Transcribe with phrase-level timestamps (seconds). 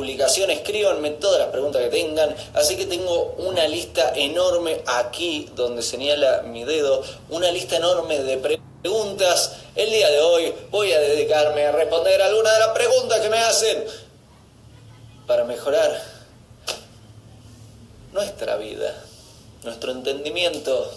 [0.00, 5.82] publicación, escríbanme todas las preguntas que tengan, así que tengo una lista enorme aquí donde
[5.82, 9.56] señala mi dedo, una lista enorme de preguntas.
[9.76, 13.40] El día de hoy voy a dedicarme a responder algunas de las preguntas que me
[13.40, 13.84] hacen
[15.26, 16.02] para mejorar
[18.14, 19.04] nuestra vida,
[19.64, 20.90] nuestro entendimiento,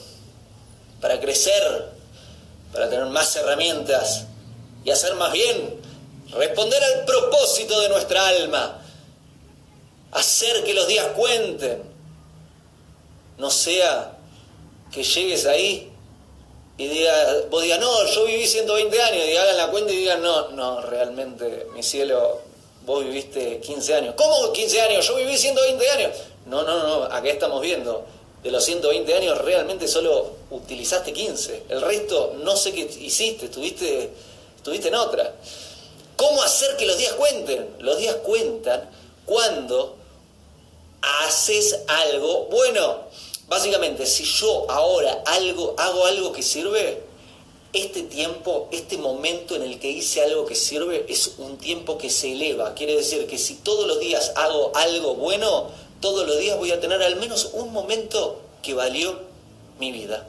[1.02, 1.92] para crecer
[2.72, 4.28] para tener más herramientas
[4.86, 5.80] y hacer más bien,
[6.32, 8.80] responder al propósito de nuestra alma,
[10.14, 11.84] hacer que los días cuenten,
[13.38, 14.18] no sea
[14.92, 15.92] que llegues ahí
[16.78, 20.22] y digas, vos digas, no, yo viví 120 años, y hagan la cuenta y digan,
[20.22, 22.42] no, no, realmente, mi cielo,
[22.86, 24.16] vos viviste 15 años.
[24.18, 25.08] ¿Cómo 15 años?
[25.08, 26.12] Yo viví 120 años.
[26.46, 28.06] No, no, no, acá estamos viendo
[28.44, 31.64] de los 120 años realmente solo utilizaste 15.
[31.70, 34.10] El resto no sé qué hiciste, estuviste,
[34.58, 35.34] estuviste en otra.
[36.18, 37.76] ¿Cómo hacer que los días cuenten?
[37.80, 38.90] Los días cuentan
[39.26, 39.96] cuando
[41.24, 43.04] haces algo bueno.
[43.48, 47.04] Básicamente, si yo ahora algo, hago algo que sirve,
[47.74, 52.10] este tiempo, este momento en el que hice algo que sirve, es un tiempo que
[52.10, 52.74] se eleva.
[52.76, 56.80] Quiere decir que si todos los días hago algo bueno, todos los días voy a
[56.80, 59.20] tener al menos un momento que valió
[59.80, 60.28] mi vida.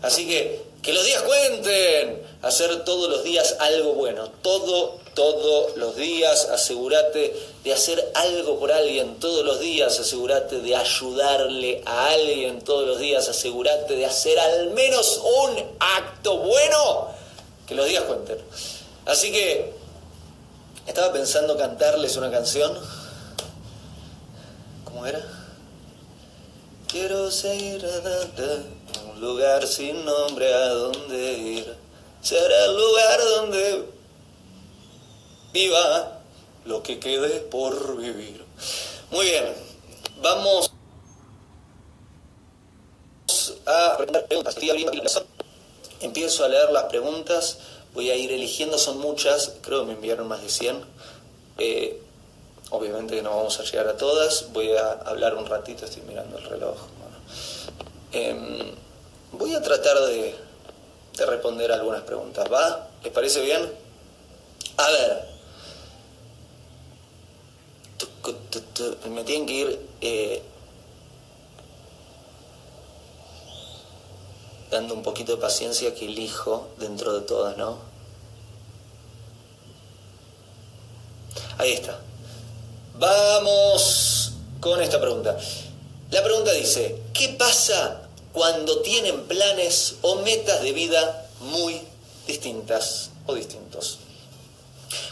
[0.00, 5.96] Así que que los días cuenten, hacer todos los días algo bueno, todo, todos los
[5.96, 12.62] días, asegúrate de hacer algo por alguien, todos los días, asegúrate de ayudarle a alguien,
[12.62, 17.08] todos los días, asegúrate de hacer al menos un acto bueno,
[17.66, 18.38] que los días cuenten.
[19.06, 19.72] Así que
[20.86, 22.78] estaba pensando cantarles una canción
[25.06, 25.22] era?
[26.86, 28.62] Quiero seguir adelante,
[29.12, 31.76] un lugar sin nombre a donde ir.
[32.22, 33.97] Será el lugar donde
[35.52, 36.20] viva
[36.64, 38.44] lo que quede por vivir.
[39.10, 39.54] Muy bien,
[40.22, 40.70] vamos
[43.66, 43.98] a.
[46.00, 47.58] Empiezo a leer las preguntas,
[47.92, 50.84] voy a ir eligiendo, son muchas, creo que me enviaron más de 100.
[51.58, 52.02] Eh,
[52.70, 56.44] Obviamente no vamos a llegar a todas, voy a hablar un ratito, estoy mirando el
[56.44, 56.76] reloj.
[58.12, 58.74] Em,
[59.32, 60.34] voy a tratar de,
[61.16, 62.88] de responder algunas preguntas, ¿va?
[63.02, 63.72] ¿Les parece bien?
[64.76, 65.28] A ver,
[69.10, 70.42] me tienen que ir eh,
[74.70, 77.78] dando un poquito de paciencia que elijo dentro de todas, ¿no?
[81.58, 82.00] Ahí está.
[82.98, 85.36] Vamos con esta pregunta.
[86.10, 91.80] La pregunta dice, ¿qué pasa cuando tienen planes o metas de vida muy
[92.26, 93.98] distintas o distintos?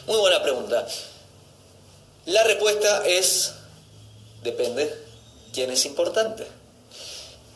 [0.07, 0.87] Muy buena pregunta.
[2.27, 3.53] La respuesta es,
[4.43, 4.93] depende
[5.53, 6.45] quién es importante.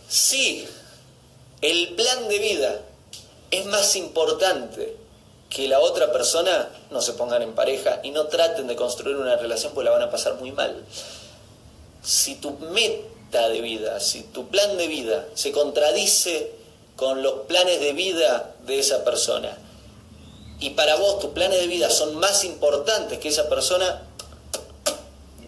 [0.09, 0.65] Si
[1.61, 2.81] el plan de vida
[3.51, 4.97] es más importante
[5.49, 9.37] que la otra persona no se pongan en pareja y no traten de construir una
[9.37, 10.85] relación porque la van a pasar muy mal.
[12.05, 16.53] Si tu meta de vida, si tu plan de vida se contradice
[16.95, 19.59] con los planes de vida de esa persona
[20.61, 24.07] y para vos tus planes de vida son más importantes que esa persona,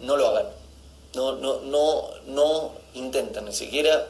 [0.03, 0.47] no lo hagan.
[1.15, 4.07] No, no, no, no intenten ni siquiera.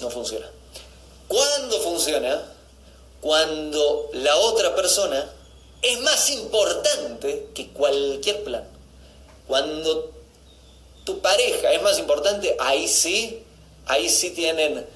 [0.00, 0.50] No funciona.
[1.28, 2.42] ¿Cuándo funciona?
[3.20, 5.28] cuando la otra persona
[5.82, 8.64] es más importante que cualquier plan.
[9.46, 10.10] Cuando
[11.04, 13.42] tu pareja es más importante, ahí sí,
[13.86, 14.86] ahí sí tienen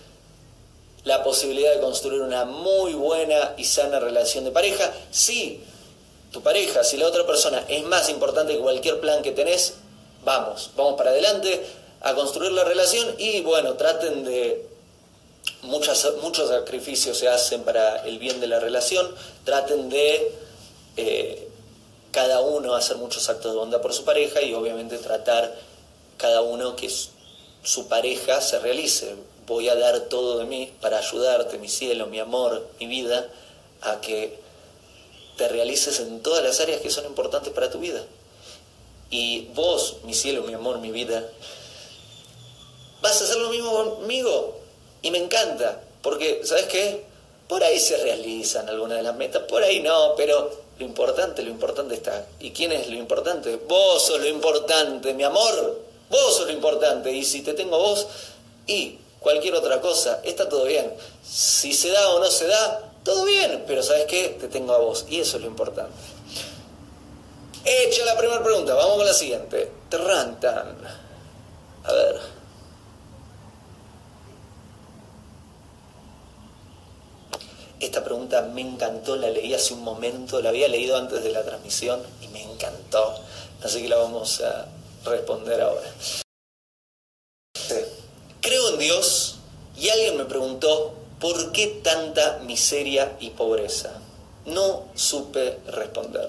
[1.05, 4.93] la posibilidad de construir una muy buena y sana relación de pareja.
[5.11, 5.65] Si
[6.33, 9.75] tu pareja, si la otra persona es más importante que cualquier plan que tenés,
[10.25, 11.65] vamos, vamos para adelante
[12.01, 14.67] a construir la relación y bueno, traten de
[15.63, 19.15] muchos sacrificios se hacen para el bien de la relación,
[19.45, 20.33] traten de
[20.97, 21.49] eh,
[22.11, 25.55] cada uno hacer muchos actos de bondad por su pareja y obviamente tratar
[26.17, 26.91] cada uno que
[27.63, 29.15] su pareja se realice.
[29.47, 33.29] Voy a dar todo de mí para ayudarte, mi cielo, mi amor, mi vida,
[33.81, 34.39] a que
[35.37, 38.05] te realices en todas las áreas que son importantes para tu vida.
[39.11, 41.29] Y vos, mi cielo, mi amor, mi vida,
[43.01, 44.59] vas a hacer lo mismo conmigo.
[45.03, 47.05] Y me encanta, porque, ¿sabes qué?
[47.49, 51.51] Por ahí se realizan algunas de las metas, por ahí no, pero lo importante, lo
[51.51, 52.27] importante está.
[52.41, 53.57] ¿Y quién es lo importante?
[53.57, 55.81] Vos sos lo importante, mi amor.
[56.09, 57.13] Vos sos lo importante.
[57.13, 58.07] Y si te tengo vos,
[58.67, 60.93] y cualquier otra cosa, está todo bien.
[61.23, 64.37] Si se da o no se da, todo bien, pero ¿sabes qué?
[64.41, 65.93] Te tengo a vos y eso es lo importante.
[67.65, 69.71] Hecha la primera pregunta, vamos con la siguiente.
[69.89, 70.77] Trantan.
[71.85, 72.21] A ver.
[77.79, 81.43] Esta pregunta me encantó, la leí hace un momento, la había leído antes de la
[81.43, 83.15] transmisión y me encantó.
[83.63, 84.67] Así que la vamos a
[85.05, 85.89] responder ahora.
[88.41, 89.37] Creo en Dios
[89.77, 93.93] y alguien me preguntó, ¿por qué tanta miseria y pobreza?
[94.45, 96.29] No supe responder.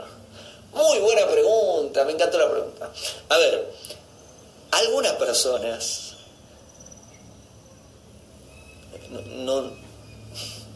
[0.71, 2.91] Muy buena pregunta, me encantó la pregunta.
[3.29, 3.73] A ver,
[4.69, 6.13] algunas personas,
[9.29, 9.71] no,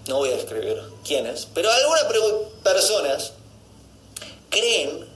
[0.07, 2.05] no, voy a describir quiénes, pero algunas
[2.63, 3.33] personas
[4.49, 5.07] creen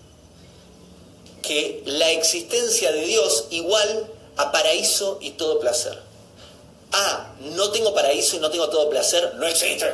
[1.41, 4.07] que la existencia de Dios igual
[4.37, 6.10] a paraíso y todo placer.
[7.41, 9.87] No tengo paraíso y no tengo todo placer, no existe.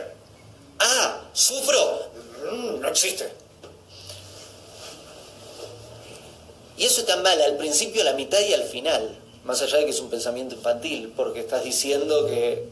[0.80, 2.10] Ah, sufro,
[2.52, 3.32] mm, no existe.
[6.78, 9.86] Y eso está mal al principio, a la mitad y al final, más allá de
[9.86, 12.68] que es un pensamiento infantil, porque estás diciendo que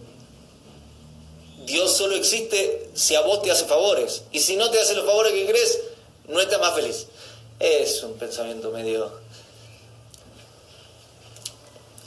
[1.66, 5.06] Dios solo existe si a vos te hace favores, y si no te hace los
[5.06, 5.80] favores que crees,
[6.28, 7.08] no estás más feliz.
[7.60, 9.12] Es un pensamiento medio...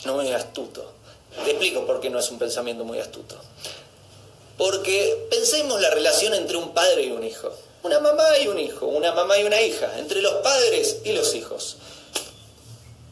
[0.04, 0.97] no muy astuto.
[1.44, 3.36] Te explico por qué no es un pensamiento muy astuto.
[4.56, 7.52] Porque pensemos la relación entre un padre y un hijo.
[7.82, 11.34] Una mamá y un hijo, una mamá y una hija, entre los padres y los
[11.34, 11.76] hijos.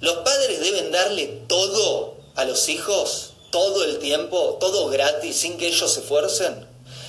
[0.00, 3.30] ¿Los padres deben darle todo a los hijos?
[3.50, 4.58] ¿Todo el tiempo?
[4.60, 6.66] ¿Todo gratis sin que ellos se esfuercen?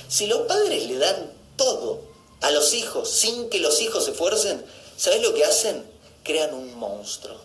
[0.08, 2.02] Si los padres le dan todo
[2.42, 4.64] a los hijos sin que los hijos se esfuercen,
[4.96, 5.84] ¿sabes lo que hacen?
[6.24, 7.36] Crean un monstruo.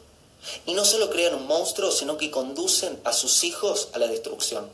[0.66, 4.68] Y no solo crean un monstruo, sino que conducen a sus hijos a la destrucción.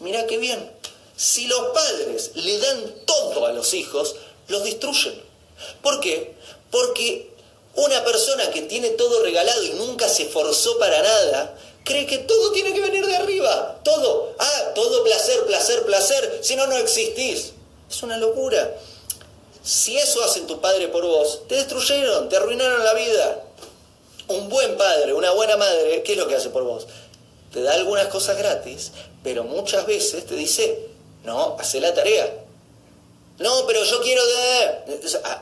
[0.00, 0.70] Mira qué bien.
[1.16, 4.16] Si los padres le dan todo a los hijos,
[4.48, 5.20] los destruyen.
[5.82, 6.34] ¿Por qué?
[6.70, 7.30] Porque
[7.74, 12.52] una persona que tiene todo regalado y nunca se esforzó para nada, cree que todo
[12.52, 13.80] tiene que venir de arriba.
[13.84, 14.34] Todo.
[14.38, 16.40] Ah, todo placer, placer, placer.
[16.42, 17.52] Si no, no existís.
[17.90, 18.76] Es una locura.
[19.62, 23.44] Si eso hacen tu padre por vos, te destruyeron, te arruinaron la vida.
[24.28, 26.86] Un buen padre, una buena madre, ¿qué es lo que hace por vos?
[27.52, 28.92] Te da algunas cosas gratis,
[29.22, 30.86] pero muchas veces te dice,
[31.24, 32.44] no, hace la tarea.
[33.38, 34.20] No, pero yo quiero.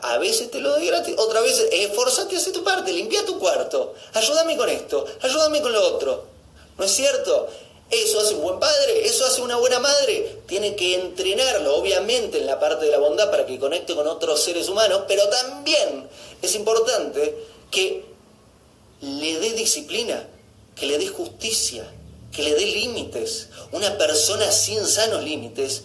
[0.02, 3.94] A, veces te lo doy gratis, otra vez esforzate, hace tu parte, limpia tu cuarto,
[4.12, 6.24] ayúdame con esto, ayúdame con lo otro.
[6.78, 7.48] ¿No es cierto?
[7.90, 10.40] Eso hace un buen padre, eso hace una buena madre.
[10.46, 14.42] Tiene que entrenarlo, obviamente, en la parte de la bondad para que conecte con otros
[14.42, 16.08] seres humanos, pero también
[16.42, 17.36] es importante
[17.70, 18.15] que
[19.00, 20.26] le dé disciplina,
[20.74, 21.90] que le dé justicia,
[22.32, 23.48] que le dé límites.
[23.72, 25.82] Una persona sin sanos límites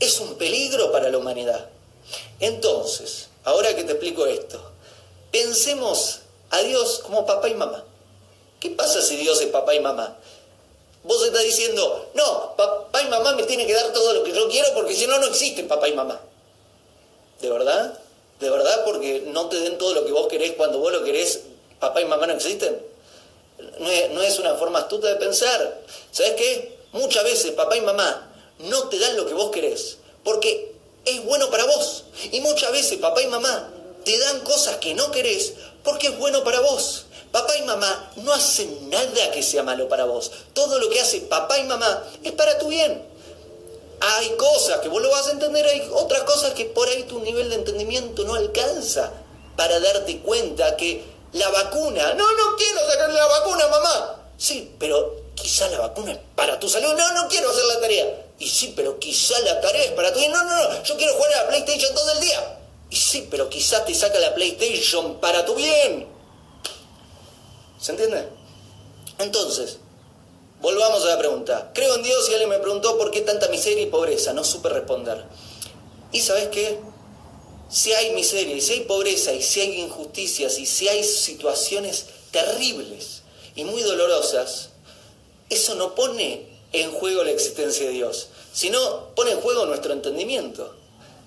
[0.00, 1.68] es un peligro para la humanidad.
[2.40, 4.60] Entonces, ahora que te explico esto,
[5.30, 6.20] pensemos
[6.50, 7.84] a Dios como papá y mamá.
[8.60, 10.16] ¿Qué pasa si Dios es papá y mamá?
[11.02, 14.48] Vos estás diciendo, no, papá y mamá me tienen que dar todo lo que yo
[14.48, 16.20] quiero porque si no, no existen papá y mamá.
[17.40, 17.98] ¿De verdad?
[18.40, 18.84] ¿De verdad?
[18.84, 21.42] Porque no te den todo lo que vos querés cuando vos lo querés,
[21.80, 22.80] papá y mamá no existen.
[23.80, 25.80] No es, una forma astuta de pensar.
[26.10, 26.78] ¿Sabes qué?
[26.92, 30.72] Muchas veces papá y mamá no te dan lo que vos querés, porque
[31.04, 32.04] es bueno para vos.
[32.32, 33.70] Y muchas veces papá y mamá
[34.04, 37.06] te dan cosas que no querés porque es bueno para vos.
[37.32, 40.30] Papá y mamá no hacen nada que sea malo para vos.
[40.52, 43.02] Todo lo que hace papá y mamá es para tu bien.
[44.00, 47.18] Hay cosas que vos lo vas a entender, hay otras cosas que por ahí tu
[47.20, 49.12] nivel de entendimiento no alcanza
[49.56, 51.02] para darte cuenta que
[51.32, 54.22] la vacuna, no, no quiero sacarle la vacuna, mamá.
[54.38, 56.94] Sí, pero quizá la vacuna es para tu salud.
[56.94, 58.26] No, no quiero hacer la tarea.
[58.38, 61.32] Y sí, pero quizá la tarea es para tu No, no, no, yo quiero jugar
[61.32, 62.58] a la PlayStation todo el día.
[62.90, 66.08] Y sí, pero quizá te saca la PlayStation para tu bien.
[67.80, 68.28] ¿Se entiende?
[69.18, 69.78] Entonces,
[70.60, 71.70] volvamos a la pregunta.
[71.74, 74.32] Creo en Dios y alguien me preguntó por qué tanta miseria y pobreza.
[74.32, 75.24] No supe responder.
[76.12, 76.78] ¿Y sabes qué?
[77.68, 82.06] Si hay miseria y si hay pobreza y si hay injusticias y si hay situaciones
[82.30, 83.22] terribles
[83.54, 84.70] y muy dolorosas,
[85.50, 90.74] eso no pone en juego la existencia de Dios, sino pone en juego nuestro entendimiento.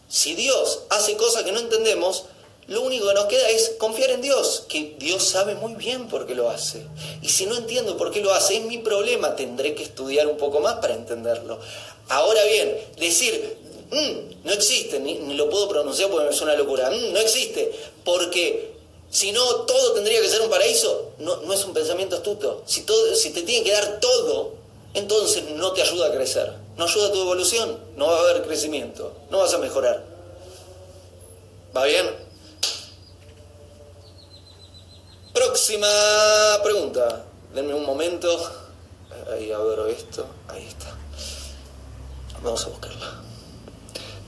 [0.08, 2.25] Si Dios hace cosas que no entendemos,
[2.67, 6.27] lo único que nos queda es confiar en Dios, que Dios sabe muy bien por
[6.27, 6.86] qué lo hace.
[7.22, 10.38] Y si no entiendo por qué lo hace, es mi problema, tendré que estudiar un
[10.38, 11.60] poco más para entenderlo.
[12.10, 13.58] Ahora bien, decir,
[13.91, 17.72] mm, no existe, ni, lo puedo pronunciar porque es una locura, mm, no existe,
[18.03, 18.74] porque
[19.10, 22.63] si no todo tendría que ser un paraíso, no, no es un pensamiento astuto.
[22.65, 24.53] Si, si te tiene que dar todo,
[24.93, 28.43] entonces no te ayuda a crecer, no ayuda a tu evolución, no va a haber
[28.43, 30.03] crecimiento, no vas a mejorar.
[31.75, 32.29] ¿Va bien?
[35.34, 35.88] Próxima
[36.63, 37.24] pregunta.
[37.53, 38.27] Denme un momento.
[39.31, 40.25] Ahí abro esto.
[40.48, 40.96] Ahí está.
[42.41, 43.28] Vamos a buscarla.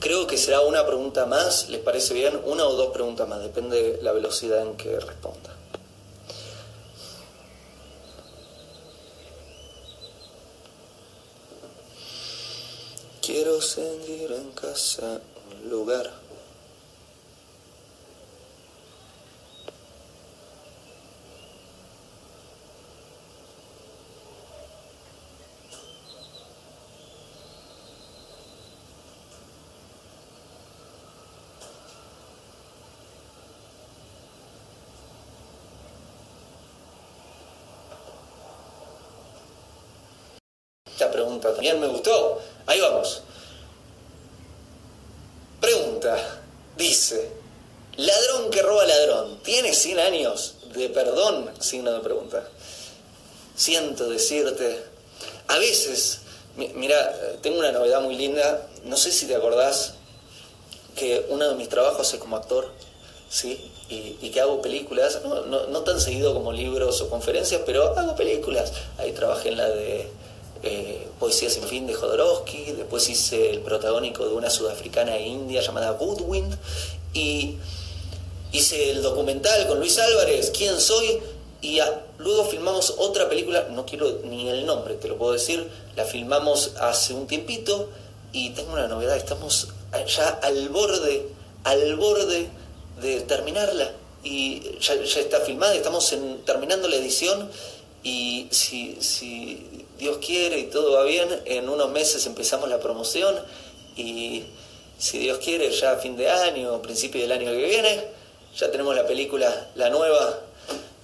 [0.02, 2.40] Creo que será una pregunta más, ¿les parece bien?
[2.44, 5.54] Una o dos preguntas más, depende de la velocidad en que responda.
[13.24, 15.20] Quiero sentir en casa
[15.52, 16.10] un lugar
[41.42, 42.40] también me gustó.
[42.66, 43.22] Ahí vamos.
[45.60, 46.40] Pregunta.
[46.76, 47.30] Dice,
[47.96, 51.50] ladrón que roba ladrón, ¿tiene 100 años de perdón?
[51.60, 52.48] Signo de pregunta.
[53.54, 54.82] Siento decirte,
[55.48, 56.20] a veces,
[56.56, 59.94] mira, tengo una novedad muy linda, no sé si te acordás
[60.96, 62.70] que uno de mis trabajos es como actor,
[63.28, 63.70] ¿sí?
[63.88, 68.72] Y, que hago películas, no, no, tan seguido como libros o conferencias, pero hago películas.
[68.96, 70.08] Ahí trabajé en la de
[70.62, 75.60] eh, Poesía sin fin de Jodorowsky, después hice el protagónico de una sudafricana e india
[75.60, 76.56] llamada Goodwind,
[77.14, 77.56] y
[78.52, 81.20] hice el documental con Luis Álvarez, ¿Quién soy?
[81.60, 81.78] Y
[82.18, 86.72] luego filmamos otra película, no quiero ni el nombre, te lo puedo decir, la filmamos
[86.80, 87.88] hace un tiempito
[88.32, 89.68] y tengo una novedad, estamos
[90.06, 91.28] ya al borde,
[91.64, 92.48] al borde
[93.00, 93.92] de terminarla
[94.24, 96.12] y ya, está filmada, estamos
[96.44, 97.50] terminando la edición
[98.02, 103.38] y si, si Dios quiere y todo va bien, en unos meses empezamos la promoción
[103.96, 104.42] y
[104.98, 108.04] si Dios quiere, ya a fin de año, principio del año que viene,
[108.56, 110.40] ya tenemos la película, la nueva,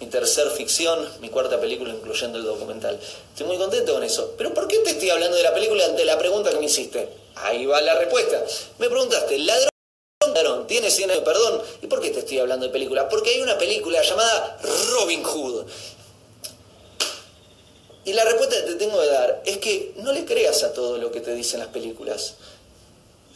[0.01, 2.99] mi tercer ficción, mi cuarta película, incluyendo el documental.
[3.31, 4.35] Estoy muy contento con eso.
[4.37, 7.09] Pero ¿por qué te estoy hablando de la película ante la pregunta que me hiciste?
[7.37, 8.45] Ahí va la respuesta.
[8.79, 9.71] Me preguntaste, ladrón,
[10.35, 11.63] ladrón, tiene 100 años, perdón.
[11.83, 13.09] ¿Y por qué te estoy hablando de película?
[13.09, 14.59] Porque hay una película llamada
[14.91, 15.67] Robin Hood.
[18.09, 20.97] Y la respuesta que te tengo que dar es que no le creas a todo
[20.97, 22.37] lo que te dicen las películas.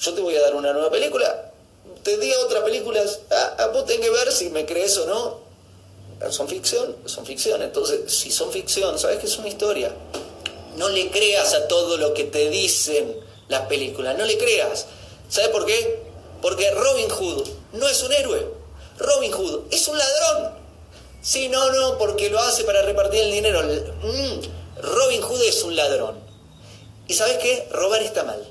[0.00, 1.52] Yo te voy a dar una nueva película,
[2.02, 3.04] te diga otra película,
[3.58, 6.30] a, vos tenés que ver si me crees o no.
[6.30, 7.60] Son ficción, son ficción.
[7.60, 9.94] Entonces, si son ficción, sabes que es una historia.
[10.78, 13.14] No le creas a todo lo que te dicen
[13.48, 14.86] las películas, no le creas.
[15.28, 16.02] ¿Sabes por qué?
[16.40, 18.48] Porque Robin Hood no es un héroe.
[18.96, 20.54] Robin Hood es un ladrón.
[21.20, 23.62] Sí, no, no, porque lo hace para repartir el dinero.
[23.62, 26.18] Mm, Robin Hood es un ladrón.
[27.08, 27.68] ¿Y sabes qué?
[27.70, 28.42] Robar está mal.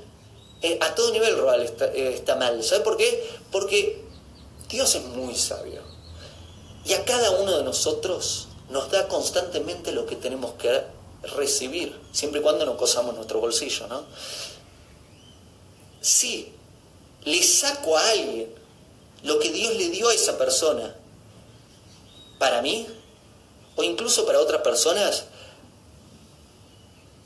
[0.62, 2.62] Eh, a todo nivel robar eh, está, mal.
[2.62, 3.28] ¿Sabes por qué?
[3.50, 4.04] Porque
[4.68, 5.82] Dios es muy sabio.
[6.84, 10.82] Y a cada uno de nosotros nos da constantemente lo que tenemos que
[11.36, 14.04] recibir, siempre y cuando no cosamos nuestro bolsillo, ¿no?
[16.00, 16.52] Si
[17.24, 18.52] le saco a alguien
[19.22, 20.96] lo que Dios le dio a esa persona,
[22.38, 22.86] para mí,
[23.76, 25.26] o incluso para otras personas,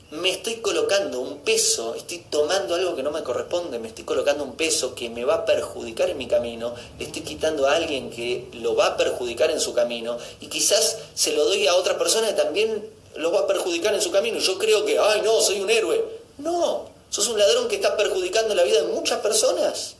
[0.09, 4.43] me estoy colocando un peso, estoy tomando algo que no me corresponde, me estoy colocando
[4.45, 8.09] un peso que me va a perjudicar en mi camino, le estoy quitando a alguien
[8.09, 11.97] que lo va a perjudicar en su camino y quizás se lo doy a otra
[11.97, 14.37] persona que también lo va a perjudicar en su camino.
[14.39, 16.05] Yo creo que, ay no, soy un héroe.
[16.37, 19.95] No, sos un ladrón que está perjudicando la vida de muchas personas.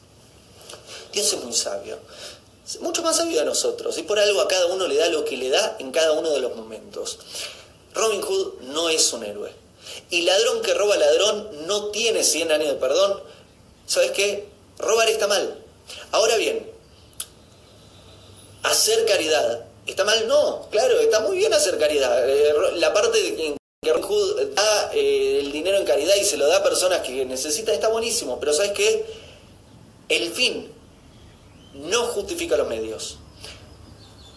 [1.11, 1.97] Dios es muy sabio,
[2.79, 5.35] mucho más sabio de nosotros y por algo a cada uno le da lo que
[5.35, 7.17] le da en cada uno de los momentos.
[7.93, 9.66] Robin Hood no es un héroe
[10.09, 13.21] y ladrón que roba ladrón no tiene 100 años de perdón,
[13.85, 14.47] ¿sabes qué?
[14.77, 15.57] Robar está mal.
[16.11, 16.69] Ahora bien,
[18.63, 20.27] hacer caridad, ¿está mal?
[20.27, 22.29] No, claro, está muy bien hacer caridad.
[22.29, 26.47] Eh, la parte de que Robin da eh, el dinero en caridad y se lo
[26.47, 29.05] da a personas que necesitan está buenísimo, pero ¿sabes qué?
[30.09, 30.71] El fin
[31.73, 33.17] no justifica los medios.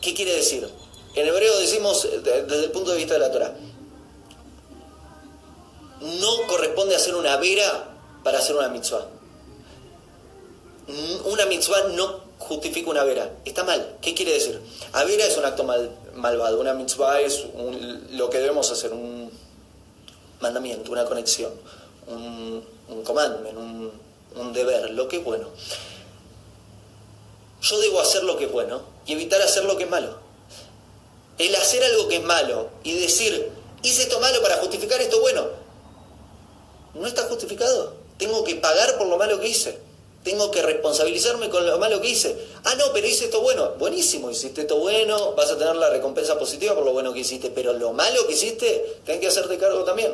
[0.01, 0.69] ¿Qué quiere decir?
[1.15, 3.55] En hebreo decimos desde el punto de vista de la Torah
[6.01, 9.07] no corresponde hacer una vera para hacer una mitzvah.
[11.25, 13.31] Una mitzvah no justifica una vera.
[13.45, 13.99] Está mal.
[14.01, 14.61] ¿Qué quiere decir?
[14.93, 15.65] A vera es un acto
[16.15, 16.61] malvado.
[16.61, 17.45] Una mitzvah es
[18.11, 19.31] lo que debemos hacer, un
[20.41, 21.53] mandamiento, una conexión,
[22.07, 23.93] un, un commandment, un,
[24.37, 25.49] un deber, lo que es bueno.
[27.61, 30.19] Yo debo hacer lo que es bueno y evitar hacer lo que es malo.
[31.39, 33.51] El hacer algo que es malo y decir,
[33.83, 35.47] hice esto malo para justificar esto bueno,
[36.95, 37.95] no está justificado.
[38.19, 39.79] Tengo que pagar por lo malo que hice.
[40.25, 42.37] Tengo que responsabilizarme con lo malo que hice.
[42.65, 43.71] Ah, no, pero hice esto bueno.
[43.79, 47.51] Buenísimo, hiciste esto bueno, vas a tener la recompensa positiva por lo bueno que hiciste.
[47.51, 50.13] Pero lo malo que hiciste, tenés que hacerte cargo también.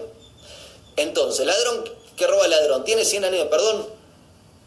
[0.97, 1.85] Entonces, ladrón
[2.17, 3.87] que roba ladrón, ¿tiene 100 años de perdón?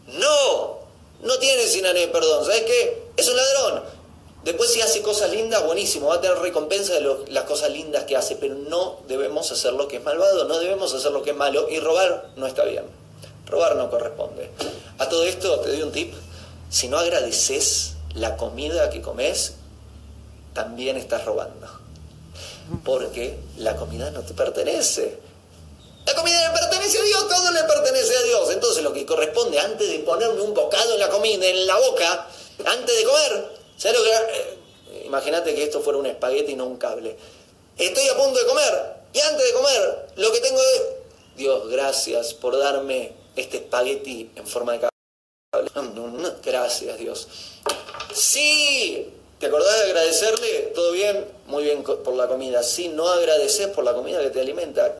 [0.08, 0.78] No,
[1.22, 2.44] no tiene 100 años de perdón.
[2.44, 3.02] ¿Sabes qué?
[3.16, 3.82] Es un ladrón.
[4.44, 8.16] Después si hace cosas lindas, buenísimo, va a tener recompensa de las cosas lindas que
[8.16, 11.36] hace, pero no debemos hacer lo que es malvado, no debemos hacer lo que es
[11.36, 12.84] malo y robar no está bien.
[13.46, 14.50] Robar no corresponde.
[14.98, 16.14] A todo esto te doy un tip.
[16.70, 19.54] Si no agradeces la comida que comes,
[20.54, 21.66] también estás robando.
[22.84, 25.18] Porque la comida no te pertenece.
[26.06, 28.50] La comida le pertenece a Dios, todo le pertenece a Dios.
[28.52, 32.26] Entonces lo que corresponde antes de ponerme un bocado en la comida, en la boca,
[32.64, 34.10] antes de comer, ¿sabes lo que...
[34.10, 37.16] Eh, imagínate que esto fuera un espagueti y no un cable.
[37.78, 40.82] Estoy a punto de comer y antes de comer lo que tengo es...
[41.36, 44.90] Dios, gracias por darme este espagueti en forma de cable.
[46.44, 47.28] Gracias, Dios.
[48.12, 50.72] Sí, ¿te acordás de agradecerle?
[50.74, 51.26] ¿Todo bien?
[51.46, 52.62] Muy bien por la comida.
[52.62, 54.98] Sí, no agradeces por la comida que te alimenta.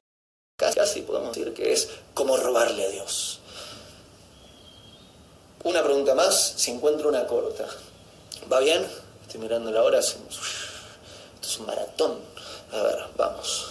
[0.59, 3.41] Casi podemos decir que es como robarle a Dios.
[5.65, 7.69] Una pregunta más, si encuentro una corta.
[8.49, 8.87] ¿Va bien?
[9.23, 9.99] Estoy mirando la hora.
[9.99, 10.19] Esto
[11.43, 12.19] es un maratón.
[12.73, 13.67] A ver, vamos.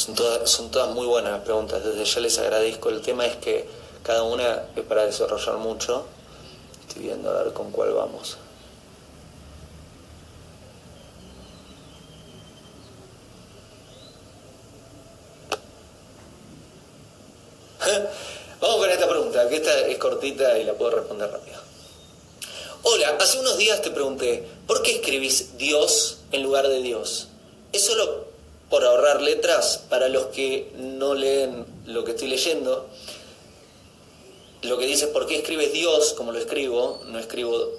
[0.00, 2.88] Son todas, son todas muy buenas las preguntas, desde ya les agradezco.
[2.88, 3.68] El tema es que
[4.02, 6.06] cada una es para desarrollar mucho.
[6.88, 8.38] Estoy viendo a ver con cuál vamos.
[18.58, 21.58] Vamos con esta pregunta, que esta es cortita y la puedo responder rápido.
[22.84, 27.28] Hola, hace unos días te pregunté, ¿por qué escribís Dios en lugar de Dios?
[27.72, 28.29] ¿Es solo
[28.70, 32.86] por ahorrar letras, para los que no leen lo que estoy leyendo,
[34.62, 37.72] lo que dice por qué escribes Dios como lo escribo, no escribo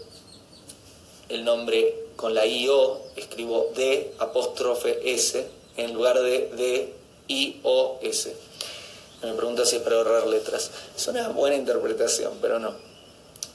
[1.29, 6.93] el nombre con la I-O, escribo D apóstrofe S en lugar de D
[7.29, 8.35] I O S.
[9.23, 10.71] Me pregunta si es para ahorrar letras.
[10.95, 12.73] Es una buena interpretación, pero no.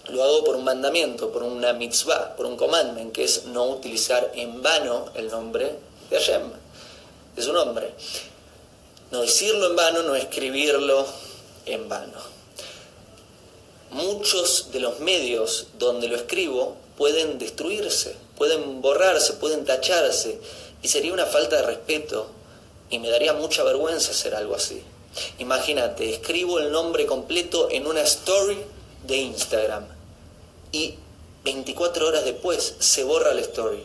[0.08, 4.30] Lo hago por un mandamiento, por una mitzvah, por un commandment, que es no utilizar
[4.36, 5.74] en vano el nombre
[6.08, 6.42] de Hashem
[7.36, 7.92] de su nombre.
[9.12, 11.06] No decirlo en vano, no escribirlo
[11.66, 12.18] en vano.
[13.90, 20.40] Muchos de los medios donde lo escribo pueden destruirse, pueden borrarse, pueden tacharse,
[20.82, 22.28] y sería una falta de respeto
[22.90, 24.82] y me daría mucha vergüenza hacer algo así.
[25.38, 28.58] Imagínate, escribo el nombre completo en una story
[29.06, 29.86] de Instagram
[30.72, 30.94] y
[31.44, 33.82] 24 horas después se borra la story.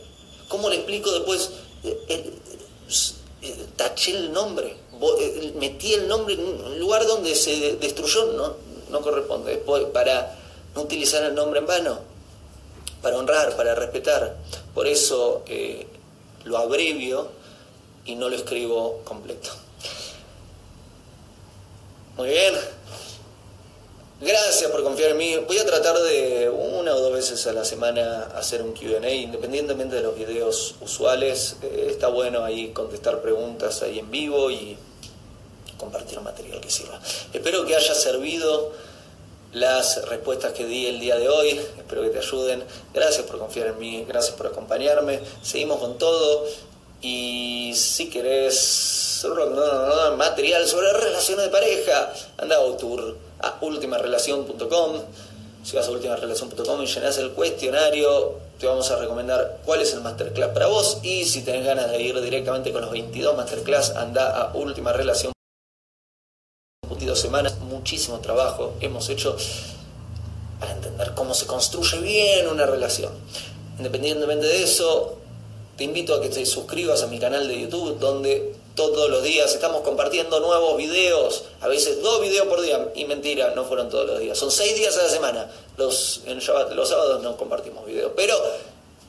[0.48, 1.52] ¿Cómo le explico después?
[3.76, 4.76] Taché el nombre,
[5.20, 8.56] eh, metí el nombre en un lugar donde se destruyó, no,
[8.92, 9.58] no corresponde.
[9.94, 10.38] Para
[10.76, 12.00] no utilizar el nombre en vano,
[13.02, 14.38] para honrar, para respetar.
[14.76, 15.88] Por eso eh,
[16.44, 17.30] lo abrevio
[18.06, 19.50] y no lo escribo completo.
[22.18, 22.54] Muy bien.
[24.22, 25.36] Gracias por confiar en mí.
[25.48, 29.96] Voy a tratar de una o dos veces a la semana hacer un QA, independientemente
[29.96, 31.56] de los videos usuales.
[31.64, 34.78] Eh, está bueno ahí contestar preguntas ahí en vivo y
[35.76, 37.02] compartir material que sirva.
[37.34, 38.72] Espero que haya servido
[39.54, 41.60] las respuestas que di el día de hoy.
[41.80, 42.64] Espero que te ayuden.
[42.94, 45.20] Gracias por confiar en mí, gracias por acompañarme.
[45.42, 46.46] Seguimos con todo.
[47.02, 49.26] Y si querés
[50.16, 55.02] material sobre relaciones de pareja, anda a tour a ultimarelación.com.
[55.64, 60.02] Si vas a ultimarelación.com y llenas el cuestionario, te vamos a recomendar cuál es el
[60.02, 61.00] masterclass para vos.
[61.04, 65.34] Y si tenés ganas de ir directamente con los 22 masterclass, anda a Última Relación.
[66.88, 68.74] 22 semanas, muchísimo trabajo.
[68.82, 69.36] Hemos hecho
[70.60, 73.12] para entender cómo se construye bien una relación.
[73.78, 75.18] Independientemente de eso,
[75.76, 79.54] te invito a que te suscribas a mi canal de YouTube donde todos los días
[79.54, 84.08] estamos compartiendo nuevos videos, a veces dos videos por día, y mentira, no fueron todos
[84.08, 88.12] los días, son seis días a la semana, los, en los sábados no compartimos videos,
[88.16, 88.36] pero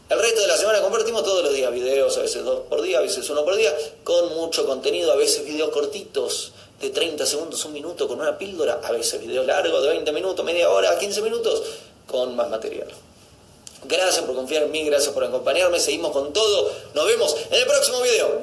[0.09, 2.99] el resto de la semana compartimos todos los días videos, a veces dos por día,
[2.99, 7.65] a veces uno por día, con mucho contenido, a veces videos cortitos de 30 segundos,
[7.65, 11.23] un minuto, con una píldora, a veces videos largos de 20 minutos, media hora, 15
[11.23, 11.63] minutos,
[12.07, 12.89] con más material.
[13.85, 17.67] Gracias por confiar en mí, gracias por acompañarme, seguimos con todo, nos vemos en el
[17.67, 18.43] próximo video.